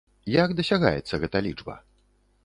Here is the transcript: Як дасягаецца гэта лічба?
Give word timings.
Як 0.35 0.53
дасягаецца 0.59 1.19
гэта 1.25 1.37
лічба? 1.47 1.75